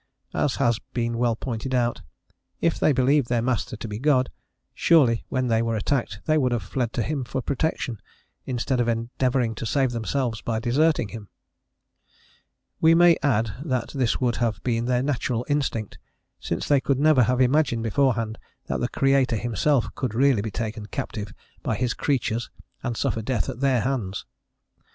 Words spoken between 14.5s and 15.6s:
been their natural